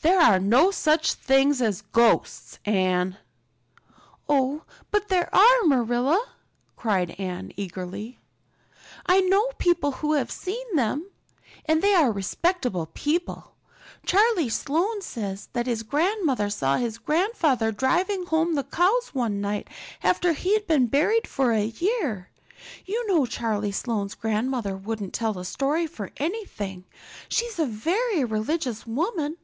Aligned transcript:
"There 0.00 0.20
are 0.20 0.38
no 0.38 0.70
such 0.70 1.14
things 1.14 1.60
as 1.60 1.82
ghosts, 1.82 2.60
Anne." 2.64 3.18
"Oh, 4.28 4.62
but 4.92 5.08
there 5.08 5.28
are, 5.34 5.62
Marilla," 5.64 6.24
cried 6.76 7.16
Anne 7.18 7.50
eagerly. 7.56 8.20
"I 9.06 9.20
know 9.22 9.48
people 9.58 9.90
who 9.90 10.12
have 10.12 10.30
seen 10.30 10.76
them. 10.76 11.10
And 11.64 11.82
they 11.82 11.94
are 11.96 12.12
respectable 12.12 12.86
people. 12.94 13.56
Charlie 14.06 14.48
Sloane 14.50 15.02
says 15.02 15.48
that 15.52 15.66
his 15.66 15.82
grandmother 15.82 16.48
saw 16.48 16.76
his 16.76 16.98
grandfather 16.98 17.72
driving 17.72 18.24
home 18.26 18.54
the 18.54 18.62
cows 18.62 19.08
one 19.12 19.40
night 19.40 19.66
after 20.04 20.32
he'd 20.32 20.68
been 20.68 20.86
buried 20.86 21.26
for 21.26 21.50
a 21.50 21.64
year. 21.64 22.30
You 22.86 23.04
know 23.08 23.26
Charlie 23.26 23.72
Sloane's 23.72 24.14
grandmother 24.14 24.76
wouldn't 24.76 25.12
tell 25.12 25.36
a 25.40 25.44
story 25.44 25.88
for 25.88 26.12
anything. 26.18 26.84
She's 27.28 27.58
a 27.58 27.66
very 27.66 28.24
religious 28.24 28.86
woman. 28.86 29.38